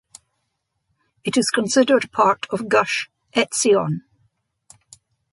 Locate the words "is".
1.37-1.51